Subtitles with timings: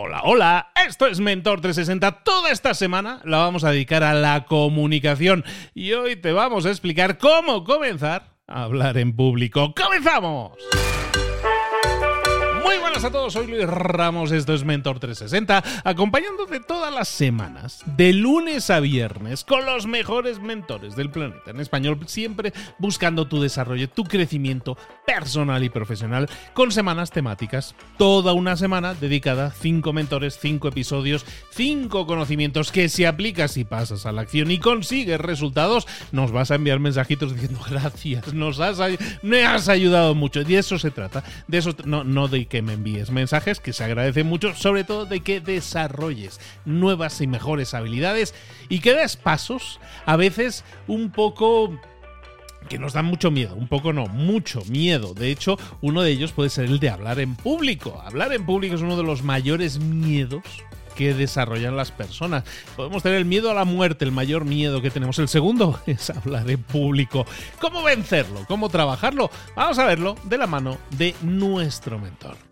[0.00, 2.22] Hola, hola, esto es Mentor 360.
[2.22, 6.68] Toda esta semana la vamos a dedicar a la comunicación y hoy te vamos a
[6.68, 9.74] explicar cómo comenzar a hablar en público.
[9.74, 10.52] ¡Comenzamos!
[13.04, 18.70] a todos, soy Luis Ramos, esto es Mentor 360, acompañándote todas las semanas, de lunes
[18.70, 24.02] a viernes, con los mejores mentores del planeta en español, siempre buscando tu desarrollo, tu
[24.02, 24.76] crecimiento
[25.08, 27.74] personal y profesional, con semanas temáticas.
[27.96, 34.04] Toda una semana dedicada 5 mentores, 5 episodios, 5 conocimientos que si aplicas y pasas
[34.04, 38.80] a la acción y consigues resultados, nos vas a enviar mensajitos diciendo gracias, nos has,
[39.22, 40.42] me has ayudado mucho.
[40.42, 43.72] Y de eso se trata, de eso, no, no de que me envíes mensajes que
[43.72, 48.34] se agradecen mucho, sobre todo de que desarrolles nuevas y mejores habilidades
[48.68, 51.80] y que des pasos a veces un poco
[52.68, 55.14] que nos dan mucho miedo, un poco no, mucho miedo.
[55.14, 58.00] De hecho, uno de ellos puede ser el de hablar en público.
[58.04, 60.42] Hablar en público es uno de los mayores miedos
[60.98, 62.42] que desarrollan las personas.
[62.74, 65.18] Podemos tener el miedo a la muerte, el mayor miedo que tenemos.
[65.20, 67.24] El segundo es hablar en público.
[67.60, 68.44] ¿Cómo vencerlo?
[68.48, 69.30] ¿Cómo trabajarlo?
[69.54, 72.47] Vamos a verlo de la mano de nuestro mentor.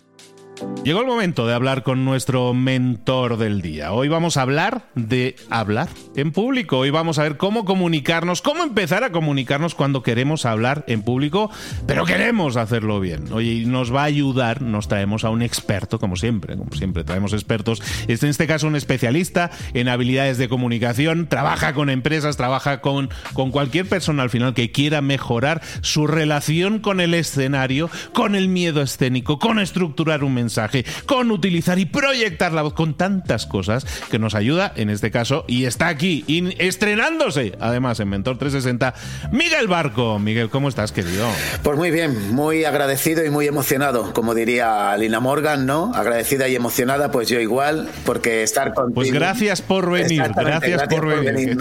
[0.84, 3.92] Llegó el momento de hablar con nuestro mentor del día.
[3.92, 6.78] Hoy vamos a hablar de hablar en público.
[6.78, 11.50] Hoy vamos a ver cómo comunicarnos, cómo empezar a comunicarnos cuando queremos hablar en público,
[11.86, 13.32] pero queremos hacerlo bien.
[13.32, 17.32] Oye, nos va a ayudar, nos traemos a un experto, como siempre, como siempre traemos
[17.32, 17.82] expertos.
[18.06, 23.10] Es en este caso un especialista en habilidades de comunicación, trabaja con empresas, trabaja con,
[23.32, 28.46] con cualquier persona al final que quiera mejorar su relación con el escenario, con el
[28.46, 33.46] miedo escénico, con estructurar un mensaje mensaje, con utilizar y proyectar la voz, con tantas
[33.46, 36.24] cosas que nos ayuda en este caso y está aquí
[36.58, 38.94] estrenándose además en Mentor 360
[39.32, 40.18] Miguel Barco.
[40.20, 41.28] Miguel, ¿cómo estás, querido?
[41.64, 45.92] Pues muy bien, muy agradecido y muy emocionado, como diría Lina Morgan, ¿no?
[45.94, 48.94] Agradecida y emocionada, pues yo igual, porque estar contigo.
[48.94, 51.58] Pues gracias por venir, gracias, por, venir.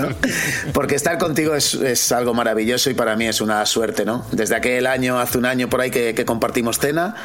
[0.73, 4.25] Porque estar contigo es, algo maravilloso y para mí es una suerte, ¿no?
[4.31, 7.15] Desde aquel año, hace un año por ahí que, que compartimos cena,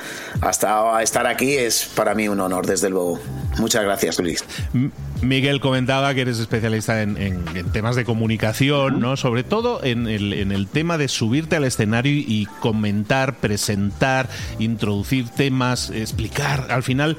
[0.41, 3.19] hasta estar aquí es para mí un honor, desde luego.
[3.59, 4.45] Muchas gracias, Luis.
[5.23, 9.17] Miguel comentaba que eres especialista en, temas de comunicación, ¿no?
[9.17, 14.29] Sobre todo en el, tema de subirte al escenario y comentar, presentar,
[14.59, 16.69] introducir temas, explicar.
[16.71, 17.17] Al final,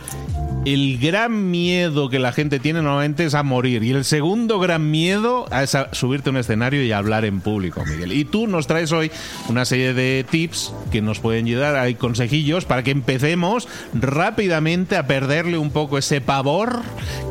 [0.65, 3.83] el gran miedo que la gente tiene normalmente es a morir.
[3.83, 7.83] Y el segundo gran miedo es a subirte a un escenario y hablar en público,
[7.85, 8.13] Miguel.
[8.13, 9.11] Y tú nos traes hoy
[9.49, 15.07] una serie de tips que nos pueden ayudar, hay consejillos para que empecemos rápidamente a
[15.07, 16.81] perderle un poco ese pavor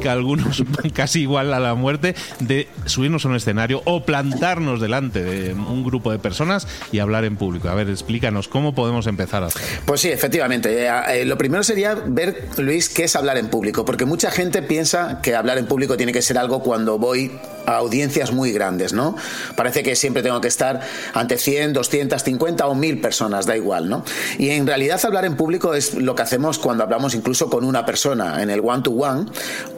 [0.01, 0.62] que algunos
[0.95, 5.84] casi igual a la muerte de subirnos a un escenario o plantarnos delante de un
[5.84, 7.69] grupo de personas y hablar en público.
[7.69, 9.62] A ver, explícanos cómo podemos empezar a hacer.
[9.84, 10.87] Pues sí, efectivamente.
[10.87, 14.62] Eh, eh, lo primero sería ver, Luis, qué es hablar en público, porque mucha gente
[14.62, 17.31] piensa que hablar en público tiene que ser algo cuando voy
[17.70, 19.16] a audiencias muy grandes, ¿no?
[19.56, 20.81] Parece que siempre tengo que estar
[21.14, 24.04] ante 100, 250 o 1000 personas, da igual, ¿no?
[24.38, 27.86] Y en realidad hablar en público es lo que hacemos cuando hablamos incluso con una
[27.86, 29.26] persona en el one-to-one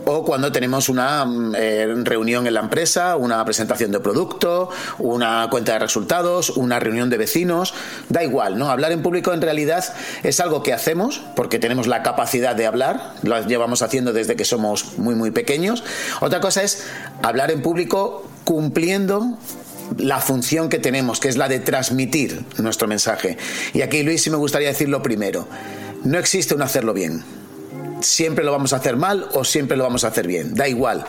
[0.05, 5.47] o cuando tenemos una mm, eh, reunión en la empresa, una presentación de producto, una
[5.51, 7.75] cuenta de resultados, una reunión de vecinos,
[8.09, 8.71] da igual, ¿no?
[8.71, 9.85] Hablar en público en realidad
[10.23, 14.45] es algo que hacemos porque tenemos la capacidad de hablar, lo llevamos haciendo desde que
[14.45, 15.85] somos muy muy pequeños.
[16.21, 16.85] Otra cosa es
[17.23, 19.39] hablar en público cumpliendo
[19.99, 23.37] la función que tenemos, que es la de transmitir nuestro mensaje.
[23.75, 25.47] Y aquí, Luis, sí me gustaría decir lo primero.
[26.05, 27.23] No existe un hacerlo bien.
[28.01, 30.55] Siempre lo vamos a hacer mal o siempre lo vamos a hacer bien.
[30.55, 31.05] Da igual.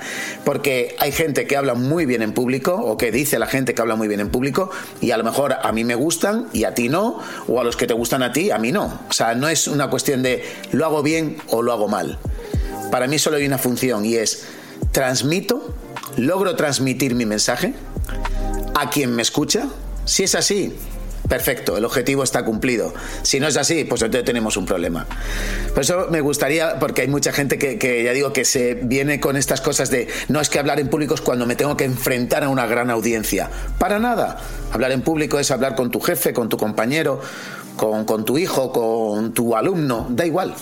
[0.46, 3.82] Porque hay gente que habla muy bien en público o que dice la gente que
[3.82, 4.70] habla muy bien en público
[5.02, 7.20] y a lo mejor a mí me gustan y a ti no.
[7.48, 9.00] O a los que te gustan a ti, a mí no.
[9.10, 12.20] O sea, no es una cuestión de lo hago bien o lo hago mal.
[12.92, 14.44] Para mí solo hay una función y es
[14.92, 15.73] transmito,
[16.18, 17.74] logro transmitir mi mensaje
[18.76, 19.68] a quien me escucha.
[20.06, 20.76] Si es así,
[21.30, 22.94] perfecto, el objetivo está cumplido.
[23.22, 25.06] Si no es así, pues entonces tenemos un problema.
[25.74, 29.38] Por eso me gustaría, porque hay mucha gente que, ya digo que se viene con
[29.38, 32.44] estas cosas de no es que hablar en público es cuando me tengo que enfrentar
[32.44, 33.50] a una gran audiencia.
[33.80, 34.38] Para nada.
[34.72, 37.22] Hablar en público es hablar con tu jefe, con tu compañero,
[37.78, 40.54] con, con tu hijo, con tu alumno, da igual.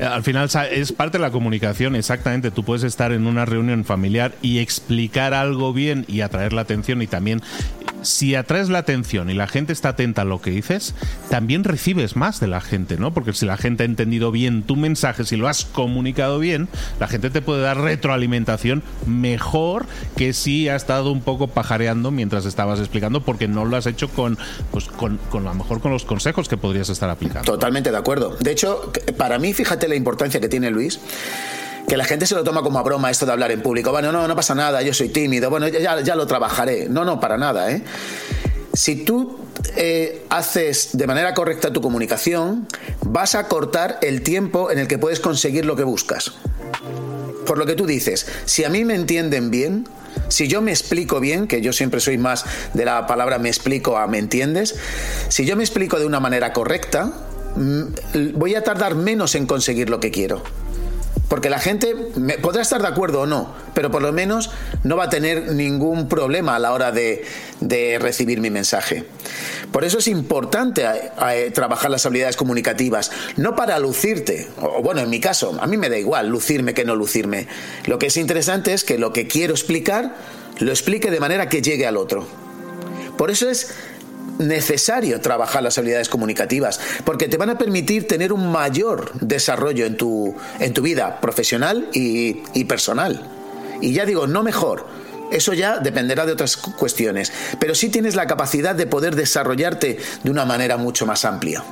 [0.00, 2.50] Al final es parte de la comunicación, exactamente.
[2.50, 7.02] Tú puedes estar en una reunión familiar y explicar algo bien y atraer la atención
[7.02, 7.42] y también
[8.02, 10.94] si atraes la atención y la gente está atenta a lo que dices,
[11.30, 13.12] también recibes más de la gente, ¿no?
[13.12, 16.68] Porque si la gente ha entendido bien tu mensaje, si lo has comunicado bien,
[17.00, 22.46] la gente te puede dar retroalimentación mejor que si ha estado un poco pajareando mientras
[22.46, 24.38] estabas explicando, porque no lo has hecho con,
[24.70, 27.50] pues, con, con a lo mejor con los consejos que podrías estar aplicando.
[27.50, 28.36] Totalmente de acuerdo.
[28.40, 31.00] De hecho, para mí, fíjate la importancia que tiene Luis
[31.88, 33.90] que la gente se lo toma como a broma esto de hablar en público.
[33.90, 36.88] Bueno, no, no pasa nada, yo soy tímido, bueno, ya, ya lo trabajaré.
[36.88, 37.82] No, no, para nada, ¿eh?
[38.74, 39.38] Si tú
[39.76, 42.68] eh, haces de manera correcta tu comunicación,
[43.02, 46.32] vas a cortar el tiempo en el que puedes conseguir lo que buscas.
[47.46, 49.88] Por lo que tú dices, si a mí me entienden bien,
[50.28, 52.44] si yo me explico bien, que yo siempre soy más
[52.74, 54.74] de la palabra me explico a me entiendes,
[55.28, 57.12] si yo me explico de una manera correcta,
[57.54, 57.82] mm,
[58.34, 60.42] voy a tardar menos en conseguir lo que quiero.
[61.28, 61.94] Porque la gente
[62.40, 64.50] podrá estar de acuerdo o no, pero por lo menos
[64.84, 67.24] no va a tener ningún problema a la hora de,
[68.00, 69.04] recibir mi mensaje.
[69.72, 75.10] Por eso es importante eh, trabajar las habilidades comunicativas, no para lucirte, o bueno, en
[75.10, 77.48] mi caso, a mí me da igual lucirme que no lucirme.
[77.86, 80.14] Lo que es interesante es que lo que quiero explicar,
[80.60, 82.26] lo explique de manera que llegue al otro.
[83.16, 83.74] Por eso es
[84.38, 89.96] necesario trabajar las habilidades comunicativas, porque te van a permitir tener un mayor desarrollo en
[89.96, 93.22] tu, en tu vida profesional y, y personal.
[93.80, 94.86] Y ya digo, no mejor,
[95.30, 100.30] eso ya dependerá de otras cuestiones, pero sí tienes la capacidad de poder desarrollarte de
[100.30, 101.64] una manera mucho más amplia.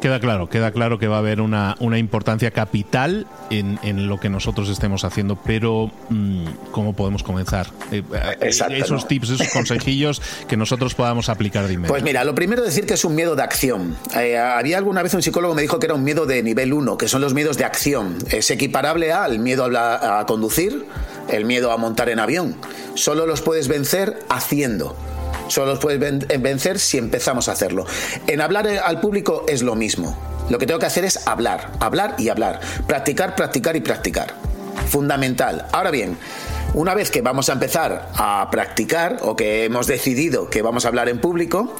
[0.00, 4.68] Queda claro, queda claro que va a haber una, importancia capital en, lo que nosotros
[4.68, 7.68] estemos haciendo, pero mm, ¿cómo podemos comenzar?
[7.90, 11.92] Eh, eh, esos tips, esos consejillos que nosotros podamos aplicar de inmediato.
[11.92, 13.96] Pues mira, lo primero decir que es un miedo de acción.
[14.16, 16.96] Eh, había alguna vez un psicólogo me dijo que era un miedo de nivel 1,
[16.96, 18.18] que son los miedos de acción.
[18.30, 20.86] Es equiparable al miedo a conducir,
[21.28, 22.56] el miedo a montar en avión.
[22.94, 24.96] Solo los puedes vencer haciendo.
[25.52, 26.00] Solo los puedes
[26.40, 27.84] vencer si empezamos a hacerlo.
[28.26, 30.16] En hablar al público es lo mismo.
[30.48, 32.60] Lo que tengo que hacer es hablar, hablar y hablar.
[32.86, 34.32] Practicar, practicar y practicar.
[34.88, 35.66] Fundamental.
[35.72, 36.16] Ahora bien,
[36.72, 40.88] una vez que vamos a empezar a practicar o que hemos decidido que vamos a
[40.88, 41.76] hablar en público,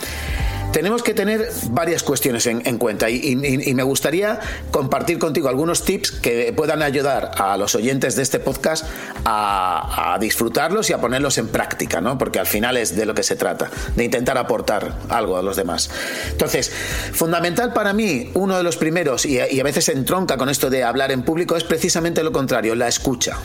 [0.72, 4.40] tenemos que tener varias cuestiones en, cuenta y, me gustaría
[4.70, 8.86] compartir contigo algunos tips que puedan ayudar a los oyentes de este podcast
[9.24, 12.18] a, disfrutarlos y a ponerlos en práctica, ¿no?
[12.18, 15.56] Porque al final es de lo que se trata, de intentar aportar algo a los
[15.56, 15.90] demás.
[16.30, 16.70] Entonces,
[17.12, 20.70] fundamental para mí, uno de los primeros, y, y a veces se entronca con esto
[20.70, 23.36] de hablar en público, es precisamente lo contrario, la escucha.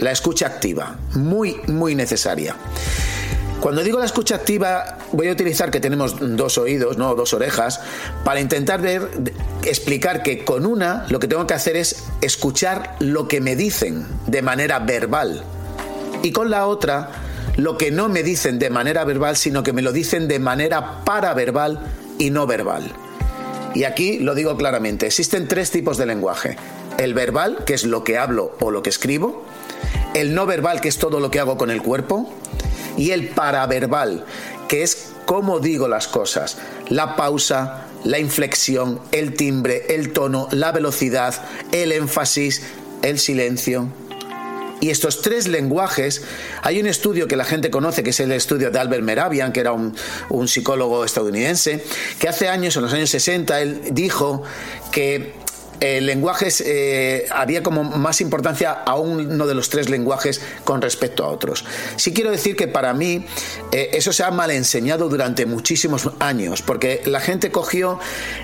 [0.00, 2.56] La escucha activa, muy, muy necesaria.
[3.60, 7.80] Cuando digo la escucha activa, voy a utilizar que tenemos dos oídos, no dos orejas,
[8.24, 9.08] para intentar ver,
[9.64, 14.06] explicar que con una lo que tengo que hacer es escuchar lo que me dicen
[14.26, 15.44] de manera verbal.
[16.22, 17.10] Y con la otra,
[17.56, 21.04] lo que no me dicen de manera verbal, sino que me lo dicen de manera
[21.04, 21.80] paraverbal
[22.18, 22.92] y no verbal.
[23.74, 26.56] Y aquí lo digo claramente, existen tres tipos de lenguaje.
[26.98, 29.44] El verbal, que es lo que hablo o lo que escribo.
[30.14, 32.30] El no verbal, que es todo lo que hago con el cuerpo
[32.96, 34.24] y el paraverbal,
[34.68, 36.58] que es cómo digo las cosas,
[36.88, 41.34] la pausa, la inflexión, el timbre, el tono, la velocidad,
[41.72, 42.62] el énfasis,
[43.02, 43.88] el silencio.
[44.80, 46.22] Y estos tres lenguajes,
[46.62, 49.60] hay un estudio que la gente conoce, que es el estudio de Albert Meravian, que
[49.60, 49.96] era un,
[50.28, 51.82] un psicólogo estadounidense,
[52.18, 54.42] que hace años, en los años 60, él dijo
[54.92, 55.32] que
[55.84, 61.24] el lenguaje eh, había como más importancia a uno de los tres lenguajes con respecto
[61.24, 61.64] a otros.
[61.96, 63.26] Sí quiero decir que para mí
[63.72, 67.98] eh, eso se ha mal enseñado durante muchísimos años, porque la gente cogió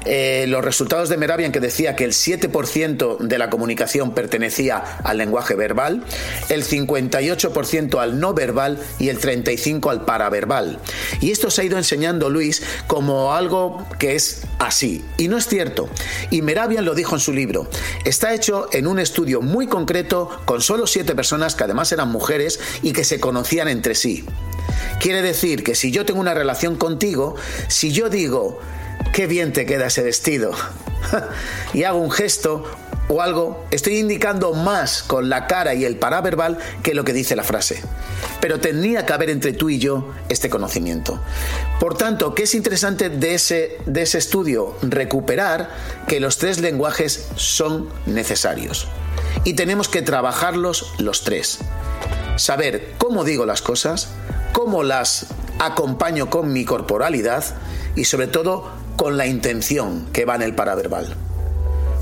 [0.04, 5.18] eh, los resultados de Meravian que decía que el 7% de la comunicación pertenecía al
[5.18, 6.04] lenguaje verbal,
[6.48, 10.78] el 58% al no verbal y el 35% al paraverbal.
[11.20, 15.04] Y esto se ha ido enseñando Luis como algo que es así.
[15.16, 15.88] Y no es cierto.
[16.30, 17.68] Y Meravian lo dijo en su libro.
[18.04, 22.60] Está hecho en un estudio muy concreto con solo siete personas que además eran mujeres
[22.82, 24.24] y que se conocían entre sí.
[25.00, 27.36] Quiere decir que si yo tengo una relación contigo,
[27.68, 28.60] si yo digo,
[29.12, 30.52] qué bien te queda ese vestido,
[31.74, 32.64] y hago un gesto
[33.10, 37.34] o algo, estoy indicando más con la cara y el paraverbal que lo que dice
[37.34, 37.82] la frase.
[38.40, 41.20] Pero tendría que haber entre tú y yo este conocimiento.
[41.80, 44.76] Por tanto, ¿qué es interesante de ese, de ese estudio?
[44.82, 45.70] Recuperar
[46.06, 48.86] que los tres lenguajes son necesarios.
[49.42, 51.58] Y tenemos que trabajarlos los tres.
[52.36, 54.08] Saber cómo digo las cosas,
[54.52, 55.26] cómo las
[55.58, 57.44] acompaño con mi corporalidad
[57.96, 61.16] y sobre todo con la intención que va en el paraverbal.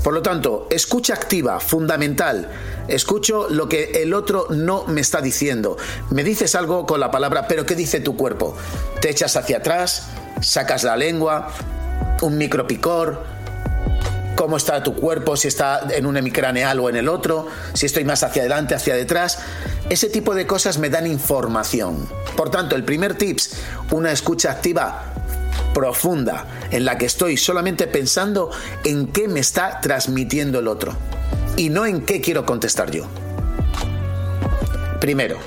[0.03, 2.49] Por lo tanto, escucha activa, fundamental.
[2.87, 5.77] escucho lo que el otro no me está diciendo.
[6.09, 8.55] Me dices algo con la palabra, pero ¿qué dice tu cuerpo?
[9.01, 10.07] Te echas hacia atrás,
[10.41, 11.51] sacas la lengua,
[12.21, 13.23] un micropicor,
[14.35, 18.05] cómo está tu cuerpo, si está en un hemicraneal o en el otro, si estoy
[18.05, 19.39] más hacia adelante, hacia detrás.
[19.89, 22.07] Ese tipo de cosas me dan información.
[22.37, 23.51] Por tanto, el primer tips,
[23.91, 25.13] una escucha activa
[25.73, 28.51] profunda, en la que estoy solamente pensando
[28.83, 30.95] en qué me está transmitiendo el otro
[31.57, 33.05] y no en qué quiero contestar yo.
[34.99, 35.37] Primero,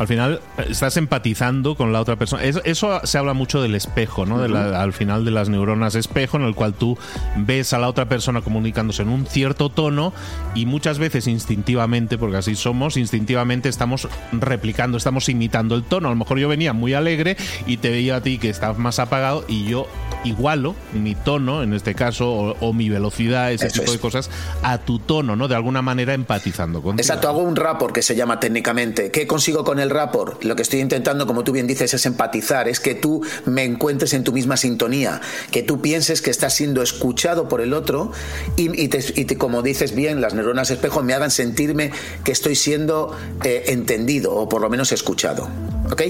[0.00, 2.42] al final eh, estás empatizando con la otra persona.
[2.42, 4.42] Eso, se habla mucho del espejo, ¿no?
[4.42, 6.96] al final de las neuronas espejo, en el cual tú
[7.36, 10.14] ves a la otra persona comunicándose en un cierto tono
[10.54, 16.08] y muchas veces instintivamente, porque así somos, instintivamente estamos replicando, estamos imitando el tono.
[16.08, 18.98] A lo mejor yo venía muy alegre y te veía a ti que estás más
[19.00, 19.86] apagado y yo
[20.24, 24.30] igualo mi tono, en este caso, o, mi velocidad, ese tipo de cosas,
[24.62, 25.48] a tu tono, ¿no?
[25.48, 27.00] De alguna manera empatizando contigo.
[27.00, 29.10] Exacto, hago un rapport que se llama técnicamente.
[29.10, 30.42] ¿Qué consigo con el rapport?
[30.44, 34.12] Lo que estoy intentando, como tú bien dices, es empatizar, es que tú me encuentres
[34.14, 38.12] en tu misma sintonía, que tú pienses que estás siendo escuchado por el otro
[38.56, 41.92] y, te, como dices bien, las neuronas espejo me hagan sentirme
[42.24, 45.48] que estoy siendo eh, entendido o por lo menos escuchado.
[45.90, 46.02] ¿Ok?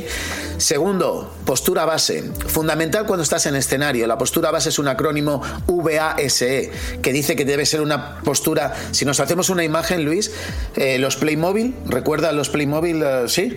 [0.59, 2.23] Segundo, postura base.
[2.47, 4.00] Fundamental cuando estás en escenario.
[4.07, 6.71] La postura base es un acrónimo VASE,
[7.03, 8.75] que dice que debe ser una postura.
[8.91, 10.33] Si nos hacemos una imagen, Luis,
[10.77, 13.03] eh, los Playmobil, ¿recuerda los Playmobil?
[13.03, 13.57] Eh, sí.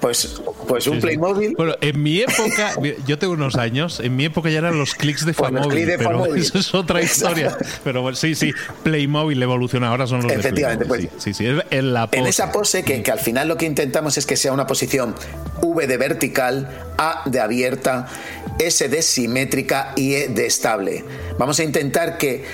[0.00, 1.54] Pues, pues un Playmobil.
[1.56, 2.74] Bueno, en mi época,
[3.06, 5.94] yo tengo unos años, en mi época ya eran los clics de Famóvil.
[5.98, 7.56] pero eso es otra historia.
[7.84, 8.52] Pero sí, sí,
[8.82, 11.08] Playmobil evoluciona, ahora son los Efectivamente, de Playmobil.
[11.08, 14.18] Pues, sí, sí, en la En esa pose, que, que al final lo que intentamos
[14.18, 15.14] es que sea una posición
[15.62, 18.06] V de vertical, A de abierta,
[18.58, 21.04] S de simétrica y E de estable.
[21.38, 22.44] Vamos a intentar que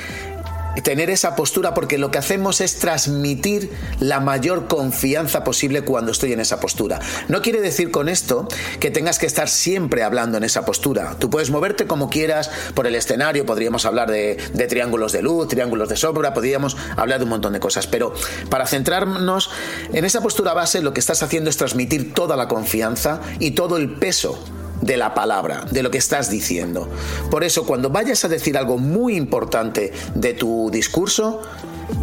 [0.82, 6.32] tener esa postura porque lo que hacemos es transmitir la mayor confianza posible cuando estoy
[6.32, 7.00] en esa postura.
[7.28, 8.48] No quiere decir con esto
[8.80, 11.16] que tengas que estar siempre hablando en esa postura.
[11.18, 14.36] Tú puedes moverte como quieras por el escenario, podríamos hablar de,
[14.68, 18.14] triángulos de luz, triángulos de sombra, podríamos hablar de un montón de cosas, pero
[18.48, 19.50] para centrarnos
[19.92, 23.76] en esa postura base lo que estás haciendo es transmitir toda la confianza y todo
[23.76, 24.38] el peso
[24.84, 26.88] de la palabra, de lo que estás diciendo.
[27.30, 31.40] Por eso, cuando vayas a decir algo muy importante de tu discurso,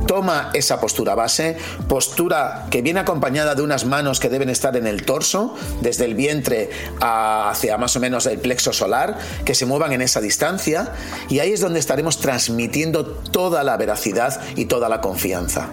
[0.08, 1.58] toma esa postura base,
[1.88, 6.16] postura que viene acompañada de unas manos que deben estar en el torso, desde el
[6.16, 6.70] vientre
[7.00, 10.92] hacia más o menos el plexo solar, que se muevan en esa distancia,
[11.30, 15.70] y ahí es donde estaremos transmitiendo toda la veracidad y toda la confianza.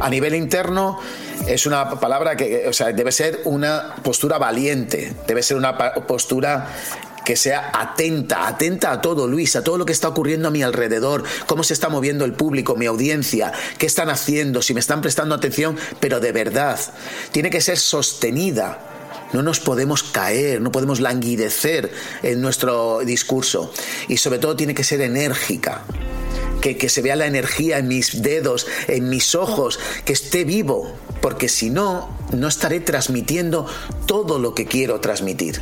[0.00, 0.98] A nivel interno,
[1.46, 5.76] es una palabra que, o sea, debe ser una postura valiente, debe ser una
[6.06, 6.68] postura
[7.30, 10.64] que sea atenta, atenta a todo, Luis, a todo lo que está ocurriendo a mi
[10.64, 15.00] alrededor, cómo se está moviendo el público, mi audiencia, qué están haciendo, si me están
[15.00, 16.80] prestando atención, pero de verdad,
[17.30, 18.80] tiene que ser sostenida.
[19.32, 21.92] No nos podemos caer, no podemos languidecer
[22.24, 23.72] en nuestro discurso
[24.08, 25.84] y sobre todo tiene que ser enérgica
[26.60, 31.48] que, se vea la energía en mis dedos, en mis ojos, que esté vivo, porque
[31.48, 33.68] si no, no estaré transmitiendo
[34.06, 35.60] todo lo que quiero transmitir.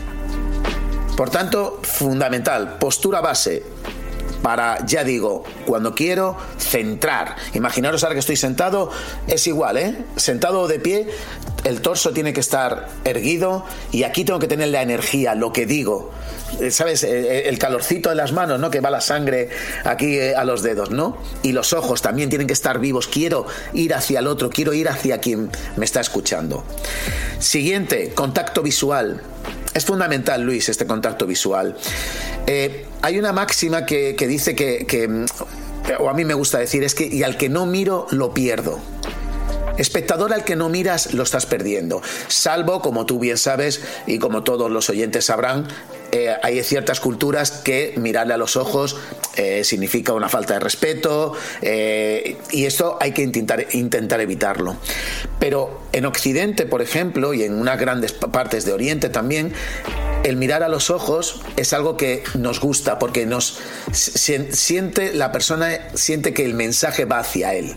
[1.18, 3.64] Por tanto, fundamental, postura base,
[4.40, 7.34] para, ya digo, cuando quiero centrar.
[7.54, 8.92] Imaginaros ahora que estoy sentado,
[9.26, 9.96] es igual, ¿eh?
[10.14, 11.08] Sentado o de pie,
[11.64, 15.66] el torso tiene que estar erguido y aquí tengo que tener la energía, lo que
[15.66, 16.12] digo.
[16.60, 17.02] Eh, ¿Sabes?
[17.02, 18.70] Eh, eh, el calorcito de las manos, ¿no?
[18.70, 19.50] Que va la sangre
[19.82, 21.18] aquí a los dedos, ¿no?
[21.42, 23.08] Y los ojos también tienen que estar vivos.
[23.08, 26.62] Quiero ir hacia el otro, quiero ir hacia quien me está escuchando.
[27.40, 29.20] Siguiente, contacto visual.
[29.74, 31.76] Es fundamental, Luis, este contacto visual.
[33.02, 35.26] hay una máxima que, dice que, que,
[35.98, 38.78] o a mí me gusta decir, es que y al que no miro, lo pierdo.
[39.78, 44.42] Espectador al que no miras lo estás perdiendo, salvo, como tú bien sabes y como
[44.42, 45.68] todos los oyentes sabrán,
[46.12, 48.96] eh, hay ciertas culturas que mirarle a los ojos
[49.36, 54.76] eh, significa una falta de respeto eh, y esto hay que intentar, intentar evitarlo.
[55.38, 59.52] Pero en Occidente, por ejemplo, y en unas grandes partes de Oriente también,
[60.24, 63.58] el mirar a los ojos es algo que nos gusta porque nos
[63.92, 67.76] siente la persona siente que el mensaje va hacia él.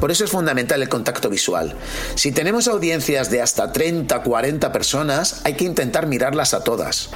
[0.00, 1.74] Por eso es fundamental el contacto visual.
[2.14, 7.10] Si tenemos audiencias de hasta 30, 40 personas, hay que intentar mirarlas a todas.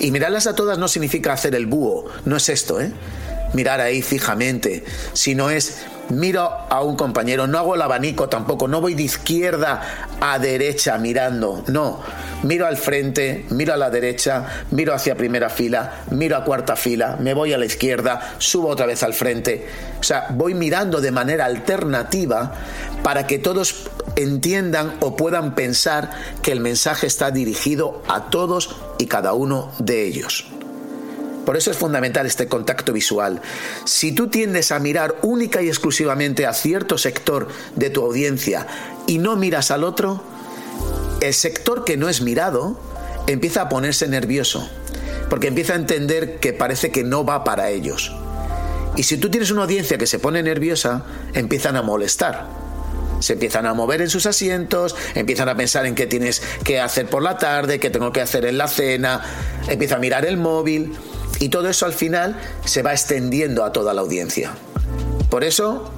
[0.00, 2.92] Y mirarlas a todas no significa hacer el búho, no es esto, ¿eh?
[3.52, 5.78] Mirar ahí fijamente, sino es
[6.10, 10.98] miro a un compañero, no hago el abanico tampoco, no voy de izquierda a derecha
[10.98, 12.00] mirando, no,
[12.42, 17.16] miro al frente, miro a la derecha, miro hacia primera fila, miro a cuarta fila,
[17.20, 19.66] me voy a la izquierda, subo otra vez al frente.
[20.00, 22.52] O sea, voy mirando de manera alternativa
[23.02, 26.10] para que todos entiendan o puedan pensar
[26.42, 30.46] que el mensaje está dirigido a todos y cada uno de ellos.
[31.48, 33.40] Por eso es fundamental este contacto visual.
[33.86, 38.66] Si tú tiendes a mirar única y exclusivamente a cierto sector de tu audiencia
[39.06, 40.22] y no miras al otro,
[41.22, 42.78] el sector que no es mirado
[43.28, 44.68] empieza a ponerse nervioso,
[45.30, 48.14] porque empieza a entender que parece que no va para ellos.
[48.96, 52.46] Y si tú tienes una audiencia que se pone nerviosa, empiezan a molestar.
[53.20, 57.06] Se empiezan a mover en sus asientos, empiezan a pensar en qué tienes que hacer
[57.06, 59.22] por la tarde, qué tengo que hacer en la cena,
[59.66, 60.94] empieza a mirar el móvil.
[61.40, 64.52] Y todo eso al final se va extendiendo a toda la audiencia.
[65.30, 65.92] Por eso,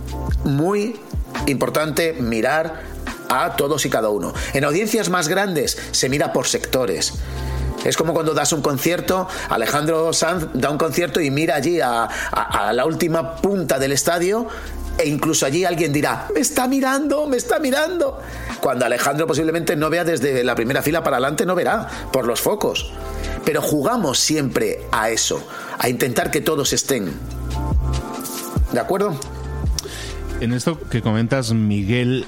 [0.44, 1.00] muy
[1.46, 2.82] importante mirar
[3.28, 4.34] a todos y cada uno.
[4.52, 7.14] En audiencias más grandes se mira por sectores.
[7.84, 12.08] Es como cuando das un concierto, Alejandro Sanz da un concierto y mira allí a,
[12.72, 14.46] la última punta del estadio
[15.00, 18.20] e incluso allí alguien dirá, me está mirando, me está mirando.
[18.60, 22.40] Cuando Alejandro posiblemente no vea desde la primera fila para adelante, no verá por los
[22.40, 22.92] focos.
[23.44, 25.42] Pero jugamos siempre a eso,
[25.78, 27.12] a intentar que todos estén.
[28.72, 29.18] ¿De acuerdo?
[30.40, 32.24] En esto que comentas, Miguel,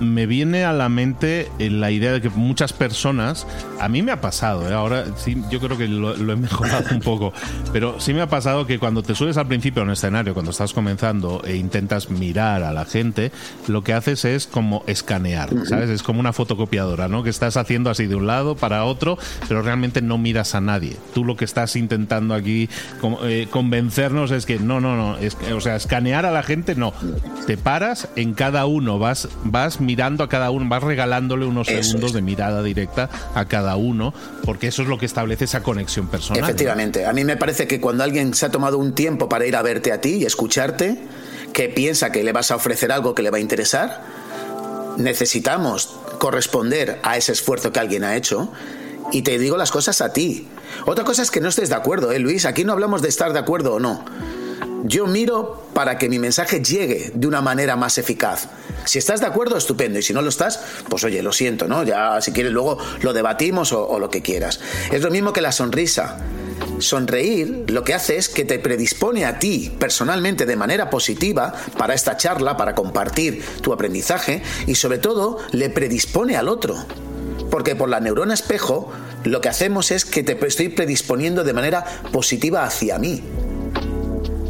[0.00, 3.46] me viene a la mente la idea de que muchas personas,
[3.78, 4.72] a mí me ha pasado, ¿eh?
[4.72, 7.34] ahora sí, yo creo que lo, he mejorado un poco,
[7.74, 10.50] pero sí me ha pasado que cuando te subes al principio en un escenario, cuando
[10.50, 13.32] estás comenzando e intentas mirar a la gente,
[13.68, 15.90] lo que haces es como escanear, ¿sabes?
[15.90, 17.22] Es como una fotocopiadora, ¿no?
[17.22, 20.96] Que estás haciendo así de un lado para otro, pero realmente no miras a nadie.
[21.12, 22.70] Tú lo que estás intentando aquí
[23.24, 26.93] eh, convencernos es que no, no, no, es, o sea, escanear a la gente no
[27.46, 32.12] te paras en cada uno, vas, vas mirando a cada uno, vas regalándole unos segundos
[32.12, 36.42] de mirada directa a cada uno, porque eso es lo que establece esa conexión personal.
[36.42, 39.56] Efectivamente, a mí me parece que cuando alguien se ha tomado un tiempo para ir
[39.56, 40.98] a verte a ti y escucharte,
[41.52, 44.02] que piensa que le vas a ofrecer algo que le va a interesar,
[44.96, 48.50] necesitamos corresponder a ese esfuerzo que alguien ha hecho
[49.12, 50.48] y te digo las cosas a ti.
[50.86, 52.46] Otra cosa es que no estés de acuerdo, ¿eh, Luis?
[52.46, 54.04] Aquí no hablamos de estar de acuerdo o no.
[54.86, 58.48] Yo miro para que mi mensaje llegue de una manera más eficaz.
[58.84, 59.98] Si estás de acuerdo, estupendo.
[59.98, 60.60] Y si no lo estás,
[60.90, 61.84] pues oye, lo siento, ¿no?
[61.84, 64.60] Ya si quieres luego lo debatimos o, lo que quieras.
[64.92, 66.18] Es lo mismo que la sonrisa.
[66.80, 71.94] Sonreír lo que hace es que te predispone a ti personalmente de manera positiva para
[71.94, 76.76] esta charla, para compartir tu aprendizaje y sobre todo le predispone al otro.
[77.50, 78.92] Porque por la neurona espejo
[79.24, 83.22] lo que hacemos es que te estoy predisponiendo de manera positiva hacia mí.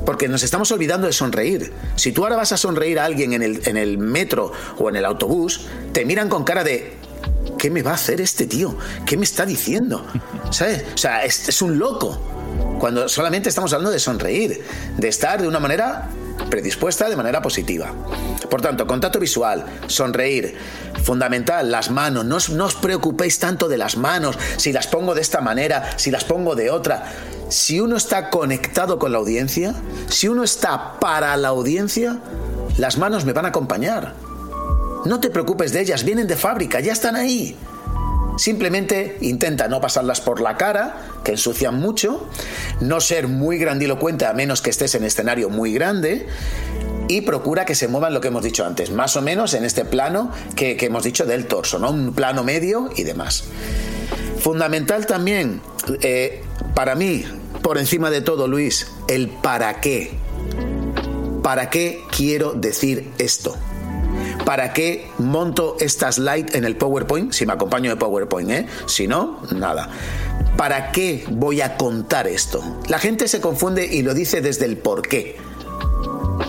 [0.05, 1.73] Porque nos estamos olvidando de sonreír.
[1.97, 4.97] Si tú ahora vas a sonreír a alguien en el, en el metro o en
[4.97, 5.62] el autobús,
[5.93, 6.95] te miran con cara de,
[7.59, 8.77] ¿qué me va a hacer este tío?
[9.07, 10.07] ¿Qué me está diciendo?
[10.51, 10.85] ¿Sabes?
[10.95, 12.21] O sea, es, es, un loco.
[12.79, 14.62] Cuando solamente estamos hablando de sonreír,
[14.97, 16.11] de estar de una manera
[16.51, 17.93] predispuesta, de manera positiva.
[18.51, 20.57] Por tanto, contacto visual, sonreír,
[21.03, 22.25] fundamental, las manos.
[22.25, 26.11] No no os preocupéis tanto de las manos, si las pongo de esta manera, si
[26.11, 27.12] las pongo de otra
[27.48, 29.74] si uno está conectado con la audiencia,
[30.09, 32.18] si uno está para la audiencia,
[32.78, 34.14] las manos me van a acompañar.
[35.04, 37.57] No te preocupes de ellas, vienen de fábrica, ya están ahí.
[38.37, 42.26] Simplemente intenta no pasarlas por la cara, que ensucian mucho,
[42.80, 46.26] no ser muy grandilocuente a menos que estés en escenario muy grande
[47.07, 49.85] y procura que se muevan lo que hemos dicho antes, más o menos en este
[49.85, 51.90] plano que, hemos dicho del torso, ¿no?
[51.90, 53.44] Un plano medio y demás.
[54.44, 55.62] Fundamental también,
[56.02, 56.42] eh,
[56.74, 57.24] para mí,
[57.62, 60.18] por encima de todo, Luis, el para qué.
[61.42, 63.57] ¿Para qué quiero decir esto?
[64.44, 67.33] ¿Para qué monto esta slide en el PowerPoint?
[67.33, 68.66] Si me acompaño de PowerPoint, ¿eh?
[68.85, 69.88] Si no, nada.
[70.59, 72.83] ¿Para qué voy a contar esto?
[72.87, 75.38] La gente se confunde y lo dice desde el por qué.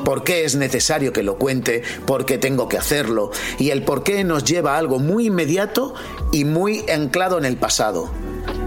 [0.05, 1.81] ¿Por qué es necesario que lo cuente?
[2.05, 3.31] ¿Por qué tengo que hacerlo?
[3.57, 5.95] Y el por qué nos lleva a algo muy inmediato
[6.31, 8.11] y muy anclado en el pasado.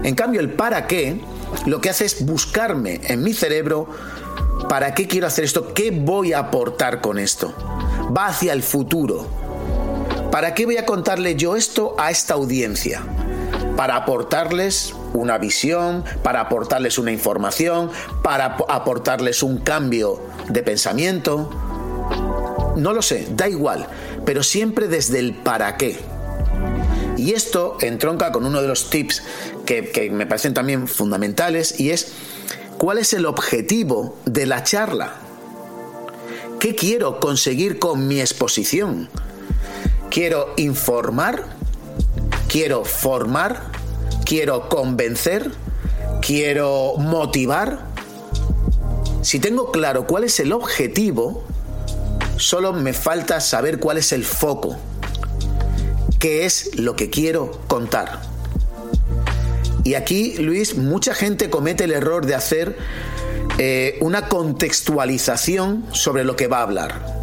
[0.03, 1.21] En cambio, el para qué
[1.65, 3.87] lo que hace es buscarme en mi cerebro
[4.67, 7.53] para qué quiero hacer esto, qué voy a aportar con esto.
[8.15, 9.25] Va hacia el futuro.
[10.31, 13.01] ¿Para qué voy a contarle yo esto a esta audiencia?
[13.77, 17.89] Para aportarles una visión, para aportarles una información,
[18.21, 21.49] para aportarles un cambio de pensamiento.
[22.75, 23.87] No lo sé, da igual,
[24.25, 25.99] pero siempre desde el para qué.
[27.17, 29.23] Y esto entronca con uno de los tips
[29.65, 32.13] que, me parecen también fundamentales y es
[32.77, 35.13] cuál es el objetivo de la charla.
[36.59, 39.09] ¿Qué quiero conseguir con mi exposición?
[40.09, 41.59] ¿Quiero informar?
[42.49, 43.61] quiero formar,
[44.25, 45.51] quiero convencer,
[46.21, 47.88] quiero motivar.
[49.21, 51.43] Si tengo claro cuál es el objetivo,
[52.37, 54.77] solo me falta saber cuál es el foco,
[56.19, 58.21] qué es lo que quiero contar.
[59.83, 62.77] Y aquí, Luis, mucha gente comete el error de hacer
[63.57, 67.19] eh, una contextualización sobre lo que va a hablar.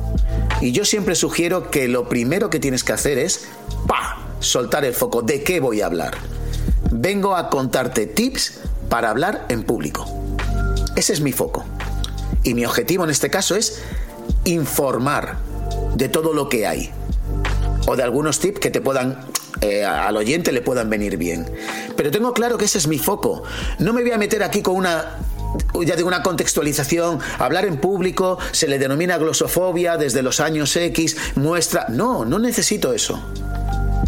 [0.61, 3.47] Y yo siempre sugiero que lo primero que tienes que hacer es
[3.87, 4.19] ¡pa!
[4.41, 5.23] soltar el foco.
[5.23, 6.17] ¿De qué voy a hablar?
[6.91, 10.07] Vengo a contarte tips para hablar en público.
[10.95, 11.65] Ese es mi foco.
[12.47, 13.83] Y mi objetivo en este caso es
[14.45, 15.37] informar
[15.97, 16.93] de todo lo que hay.
[17.89, 19.19] O de algunos tips que te puedan
[19.63, 21.45] eh, al oyente le puedan venir bien.
[21.97, 23.43] Pero tengo claro que ese es mi foco.
[23.81, 25.19] No me voy a meter aquí con una
[25.85, 31.17] ya digo, una contextualización, hablar en público, se le denomina glosofobia desde los años X,
[31.35, 31.87] muestra...
[31.89, 33.23] No, no necesito eso.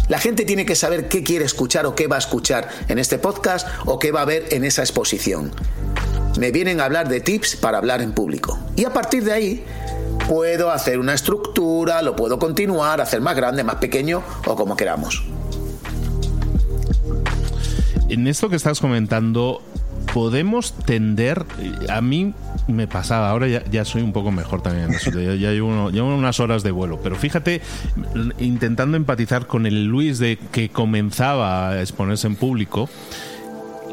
[0.07, 3.19] La gente tiene que saber qué quiere escuchar o qué va a escuchar en este
[3.19, 5.51] podcast o qué va a ver en esa exposición.
[6.39, 8.57] Me vienen a hablar de tips para hablar en público.
[8.77, 9.63] Y a partir de ahí
[10.29, 15.21] puedo hacer una estructura, lo puedo continuar, hacer más grande, más pequeño o como queramos.
[18.07, 19.61] En esto que estás comentando,
[20.13, 21.45] podemos tender,
[21.89, 22.33] a mí
[22.67, 26.71] me pasaba, ahora ya, soy un poco mejor también, ya, ya llevo, unas horas de
[26.71, 27.61] vuelo, pero fíjate,
[28.39, 32.89] intentando empatizar con el Luis de que comenzaba a exponerse en público,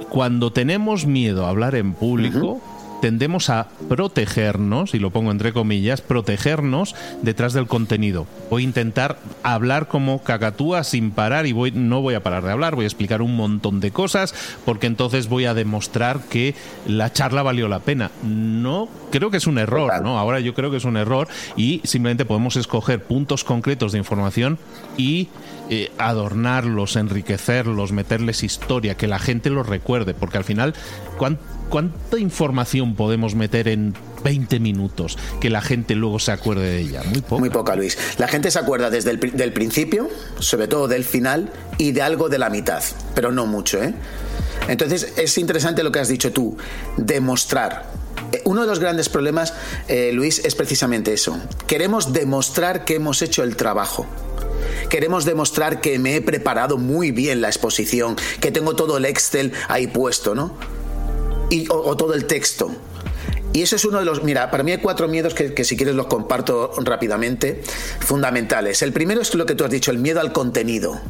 [0.09, 2.61] cuando tenemos miedo a hablar en público,
[3.01, 8.27] tendemos a protegernos, y lo pongo entre comillas, protegernos detrás del contenido.
[8.51, 12.53] Voy a intentar hablar como cacatúa sin parar y voy, no voy a parar de
[12.53, 16.55] hablar, voy a explicar un montón de cosas porque entonces voy a demostrar que
[16.87, 18.11] la charla valió la pena.
[18.23, 20.19] No, creo que es un error, ¿no?
[20.19, 24.59] Ahora yo creo que es un error y simplemente podemos escoger puntos concretos de información
[24.97, 25.29] y
[25.69, 30.75] eh, adornarlos, enriquecerlos, meterles historia, que la gente los recuerde, porque al final,
[31.69, 37.03] ¿cuánta información podemos meter en 20 minutos que la gente luego se acuerde de ella?
[37.05, 37.41] Muy poca.
[37.41, 37.99] Muy poca, Luis.
[38.19, 42.39] La gente se acuerda desde el principio, sobre todo del final, y de algo de
[42.39, 42.83] la mitad,
[43.15, 43.95] pero no mucho, ¿eh?
[44.69, 46.57] Entonces es interesante lo que has dicho tú,
[46.97, 47.91] demostrar.
[48.33, 49.55] Eh, uno de los grandes problemas,
[49.89, 51.39] eh, Luis, es precisamente eso.
[51.67, 54.07] Queremos demostrar que hemos hecho el trabajo.
[54.89, 59.53] Queremos demostrar que me he preparado muy bien la exposición, que tengo todo el Excel
[59.69, 60.57] ahí puesto, ¿no?
[61.71, 62.71] O, todo el texto.
[63.53, 65.95] Y eso es uno de los, mira, para mí hay cuatro miedos que, si quieres
[65.95, 67.63] los comparto rápidamente,
[68.01, 68.83] fundamentales.
[68.83, 71.01] El primero es lo que tú has dicho, el miedo al contenido.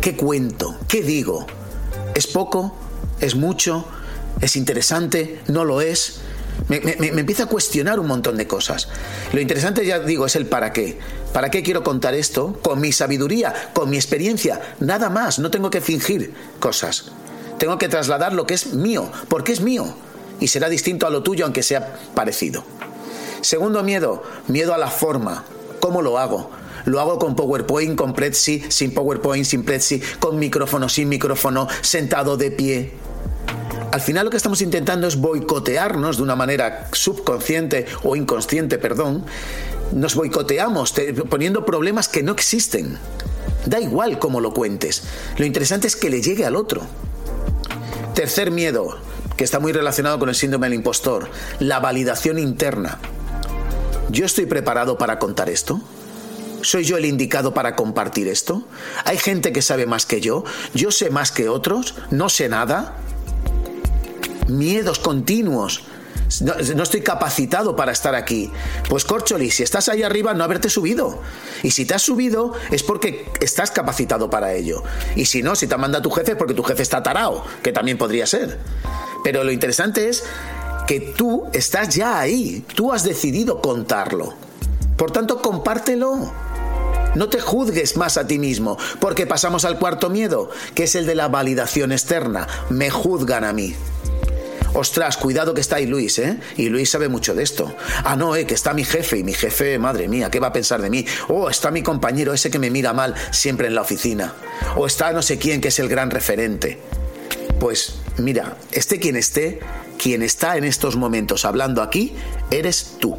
[0.00, 0.76] ¿Qué cuento?
[0.86, 1.46] ¿Qué digo?
[2.14, 2.76] ¿Es poco?
[3.20, 3.86] ¿Es mucho?
[4.40, 5.40] ¿Es interesante?
[5.48, 6.20] ¿No lo es?
[6.68, 6.76] Me,
[7.18, 8.88] empieza a cuestionar un montón de cosas.
[9.32, 10.98] Lo interesante, ya digo, es el para qué.
[11.32, 12.58] ¿Para qué quiero contar esto?
[12.62, 15.38] Con mi sabiduría, con mi experiencia, nada más.
[15.38, 17.12] No tengo que fingir cosas.
[17.58, 19.94] Tengo que trasladar lo que es mío, porque es mío.
[20.40, 22.64] Y será distinto a lo tuyo, aunque sea parecido.
[23.40, 25.44] Segundo miedo, miedo a la forma.
[25.80, 26.50] ¿Cómo lo hago?
[26.84, 32.36] Lo hago con PowerPoint, con Prezi, sin PowerPoint, sin Prezi, con micrófono, sin micrófono, sentado
[32.36, 32.92] de pie.
[33.90, 39.24] Al final lo que estamos intentando es boicotearnos de una manera subconsciente o inconsciente, perdón.
[39.92, 40.94] Nos boicoteamos
[41.28, 42.98] poniendo problemas que no existen.
[43.66, 45.02] Da igual cómo lo cuentes.
[45.38, 46.82] Lo interesante es que le llegue al otro.
[48.18, 48.98] Tercer miedo,
[49.36, 52.98] que está muy relacionado con el síndrome del impostor, la validación interna.
[54.10, 55.80] ¿Yo estoy preparado para contar esto?
[56.60, 58.66] ¿Soy yo el indicado para compartir esto?
[59.04, 60.42] ¿Hay gente que sabe más que yo?
[60.74, 61.94] ¿Yo sé más que otros?
[62.10, 62.96] ¿No sé nada?
[64.48, 65.84] miedos continuos.
[66.42, 68.50] No, estoy capacitado para estar aquí.
[68.88, 71.20] Pues Corcholi, si estás ahí arriba, no haberte subido.
[71.62, 74.82] Y si te has subido, es porque estás capacitado para ello.
[75.16, 77.72] Y si no, si te manda tu jefe, es porque tu jefe está tarao, que
[77.72, 78.58] también podría ser.
[79.24, 80.24] Pero lo interesante es
[80.86, 82.64] que tú estás ya ahí.
[82.74, 84.34] Tú has decidido contarlo.
[84.96, 86.32] Por tanto, compártelo.
[87.14, 91.06] No te juzgues más a ti mismo, porque pasamos al cuarto miedo, que es el
[91.06, 92.46] de la validación externa.
[92.68, 93.74] Me juzgan a mí.
[94.74, 96.38] Ostras, cuidado que está ahí Luis, ¿eh?
[96.56, 97.74] Y Luis sabe mucho de esto.
[98.04, 100.52] Ah, no, eh, que está mi jefe y mi jefe, madre mía, ¿qué va a
[100.52, 101.04] pensar de mí?
[101.28, 104.34] Oh, está mi compañero ese que me mira mal siempre en la oficina.
[104.76, 106.78] O está no sé quién que es el gran referente.
[107.58, 109.60] Pues mira, esté quien esté,
[109.98, 112.14] quien está en estos momentos hablando aquí,
[112.50, 113.16] eres tú.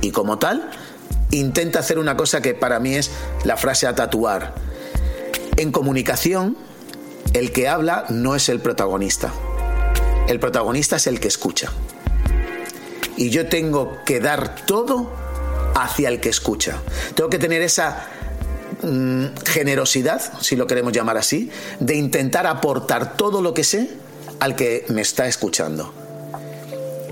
[0.00, 0.70] Y como tal,
[1.30, 3.10] intenta hacer una cosa que para mí es
[3.44, 4.54] la frase a tatuar.
[5.56, 6.56] En comunicación,
[7.34, 9.32] el que habla no es el protagonista.
[10.30, 11.72] El protagonista es el que escucha.
[13.16, 15.10] Y yo tengo que dar todo
[15.74, 16.80] hacia el que escucha.
[17.16, 18.06] Tengo que tener esa
[18.80, 23.90] mm, generosidad, si lo queremos llamar así, de intentar aportar todo lo que sé
[24.38, 25.92] al que me está escuchando.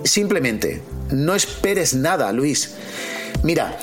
[0.04, 2.76] Simplemente, no esperes nada, Luis.
[3.42, 3.76] Mira,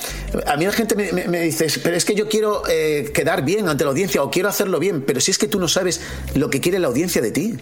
[0.46, 3.84] a mí la gente me, dice, pero es que yo quiero eh, quedar bien ante
[3.84, 6.00] la audiencia o quiero hacerlo bien, pero si es que tú no sabes
[6.34, 7.58] lo que quiere la audiencia de ti.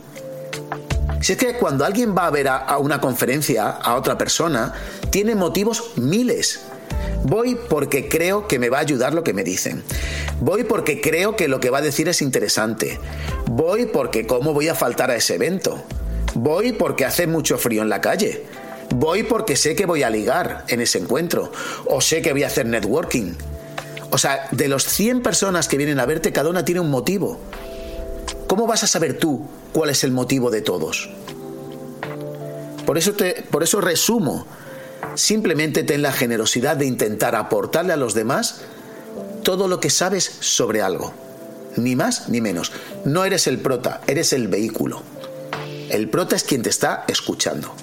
[1.25, 4.75] Si es que cuando alguien va a ver a, una conferencia a otra persona,
[5.09, 6.61] tiene motivos miles.
[7.23, 9.83] Voy porque creo que me va a ayudar lo que me dicen.
[10.41, 13.01] Voy porque creo que lo que va a decir es interesante.
[13.47, 15.83] Voy porque cómo voy a faltar a ese evento.
[16.35, 18.45] Voy porque hace mucho frío en la calle.
[18.95, 21.51] Voy porque sé que voy a ligar en ese encuentro.
[21.87, 23.33] O sé que voy a hacer networking.
[24.11, 27.41] O sea, de los 100 personas que vienen a verte, cada una tiene un motivo.
[28.47, 31.11] ¿Cómo vas a saber tú cuál es el motivo de todos?
[32.87, 33.13] Por eso,
[33.51, 34.47] por eso resumo.
[35.17, 38.63] Simplemente ten la generosidad de intentar aportarle a los demás
[39.43, 41.13] todo lo que sabes sobre algo.
[41.77, 42.73] Ni más ni menos.
[43.05, 45.03] No eres el prota, eres el vehículo.
[45.91, 47.75] El prota es quien te está escuchando.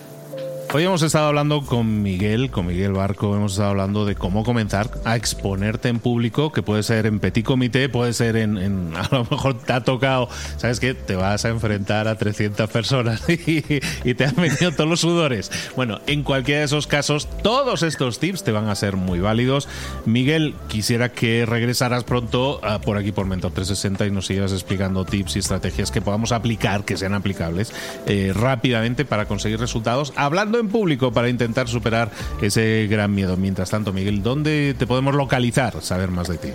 [0.74, 4.90] Hoy hemos estado hablando con Miguel, con Miguel Barco, hemos estado hablando de cómo comenzar
[5.04, 9.28] a exponerte en público, que puede ser en petit comité, puede ser en, a lo
[9.30, 10.94] mejor te ha tocado, ¿sabes qué?
[10.94, 15.52] Te vas a enfrentar a 300 personas y, te han venido todos los sudores.
[15.76, 19.68] Bueno, en cualquiera de esos casos, todos estos tips te van a ser muy válidos.
[20.06, 25.04] Miguel, quisiera que regresaras pronto ah, por aquí por Mentor 360 y nos sigas explicando
[25.04, 27.74] tips y estrategias que podamos aplicar, que sean aplicables
[28.06, 30.14] eh, rápidamente para conseguir resultados.
[30.16, 33.36] Hablando en público para intentar superar ese gran miedo.
[33.36, 36.50] Mientras tanto, Miguel, ¿dónde te podemos localizar, saber más de ti?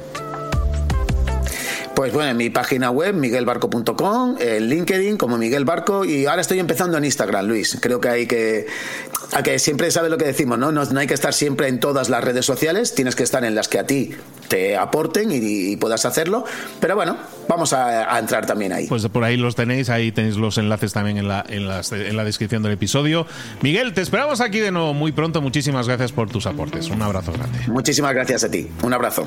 [1.97, 6.59] Pues bueno, en mi página web, miguelbarco.com, en LinkedIn como Miguel Barco y ahora estoy
[6.59, 7.79] empezando en Instagram, Luis.
[7.81, 8.67] Creo que hay que,
[9.33, 10.73] a que siempre sabes lo que decimos, ¿no?
[10.73, 10.83] ¿no?
[11.01, 13.79] hay que estar siempre en todas las redes sociales, tienes que estar en las que
[13.79, 14.11] a ti
[14.49, 16.45] te aporten y, puedas hacerlo.
[16.81, 17.17] Pero bueno,
[17.49, 18.87] vamos a, entrar también ahí.
[18.89, 22.25] Pues por ahí los tenéis, ahí tenéis los enlaces también en la, en, en la
[22.25, 23.27] descripción del episodio.
[23.63, 25.41] Miguel, te esperamos aquí de nuevo muy pronto.
[25.41, 26.91] Muchísimas gracias por tus aportes.
[26.91, 27.59] Un abrazo grande.
[27.69, 28.69] Muchísimas gracias a ti.
[28.83, 29.27] Un abrazo.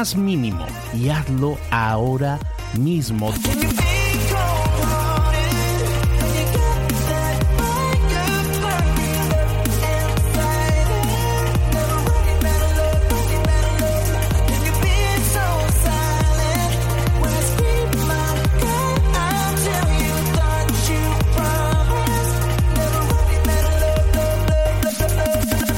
[0.01, 2.39] más mínimo y hazlo ahora
[2.75, 3.31] mismo.